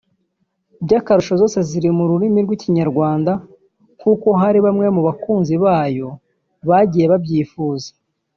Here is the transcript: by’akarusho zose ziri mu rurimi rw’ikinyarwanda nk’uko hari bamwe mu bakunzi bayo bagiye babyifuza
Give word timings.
by’akarusho 0.85 1.33
zose 1.41 1.57
ziri 1.69 1.89
mu 1.97 2.03
rurimi 2.09 2.39
rw’ikinyarwanda 2.45 3.31
nk’uko 3.99 4.27
hari 4.41 4.59
bamwe 4.65 4.85
mu 4.95 5.01
bakunzi 5.07 5.53
bayo 5.63 6.07
bagiye 6.69 7.05
babyifuza 7.11 7.89